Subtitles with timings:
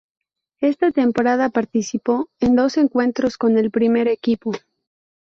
[0.61, 4.51] Esa temporada participó en dos encuentros con el primer equipo.